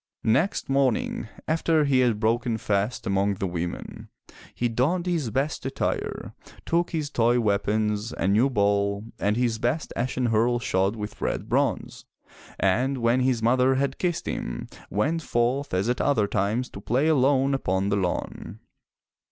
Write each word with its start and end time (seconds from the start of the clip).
Next 0.23 0.67
morning, 0.67 1.27
after 1.47 1.85
he 1.85 1.99
had 1.99 2.19
broken 2.19 2.57
fast 2.57 3.05
among 3.05 3.35
the 3.35 3.45
women, 3.45 4.09
he 4.55 4.67
donned 4.67 5.05
his 5.05 5.29
best 5.29 5.63
attire, 5.63 6.33
took 6.65 6.89
his 6.89 7.11
toy 7.11 7.39
weapons, 7.39 8.11
a 8.13 8.27
new 8.27 8.49
ball, 8.49 9.03
and 9.19 9.37
his 9.37 9.59
best 9.59 9.93
ashen 9.95 10.25
hurle 10.29 10.57
shod 10.59 10.95
with 10.95 11.21
red 11.21 11.47
bronze, 11.47 12.05
and 12.59 12.97
when 12.97 13.19
his 13.19 13.43
mother 13.43 13.75
had 13.75 13.99
kissed 13.99 14.25
him, 14.27 14.67
went 14.89 15.21
forth 15.21 15.71
as 15.71 15.87
at 15.87 16.01
other 16.01 16.25
times 16.25 16.67
to 16.71 16.81
play 16.81 17.05
alone 17.07 17.53
upon 17.53 17.89
the 17.89 17.95
lawn. 17.95 18.59